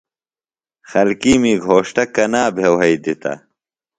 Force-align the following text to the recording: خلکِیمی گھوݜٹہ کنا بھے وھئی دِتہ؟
خلکِیمی 0.89 1.53
گھوݜٹہ 1.65 2.03
کنا 2.13 2.43
بھے 2.55 2.67
وھئی 2.77 2.95
دِتہ؟ 3.03 3.33